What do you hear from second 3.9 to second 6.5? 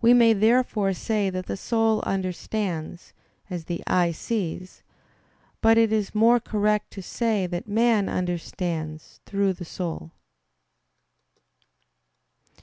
sees; but it is more